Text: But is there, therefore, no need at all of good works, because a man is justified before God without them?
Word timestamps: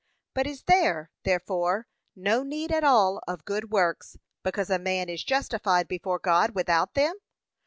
But 0.33 0.47
is 0.47 0.63
there, 0.63 1.11
therefore, 1.25 1.85
no 2.15 2.41
need 2.41 2.71
at 2.71 2.83
all 2.83 3.21
of 3.27 3.45
good 3.45 3.69
works, 3.69 4.17
because 4.41 4.71
a 4.71 4.79
man 4.79 5.09
is 5.09 5.23
justified 5.23 5.87
before 5.87 6.17
God 6.17 6.55
without 6.55 6.95
them? 6.95 7.13